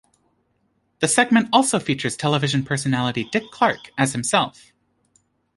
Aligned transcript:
The 0.99 1.07
segment 1.07 1.49
also 1.53 1.77
features 1.77 2.17
television 2.17 2.63
personality 2.65 3.23
Dick 3.25 3.43
Clark 3.51 3.91
as 3.99 4.13
himself. 4.13 4.73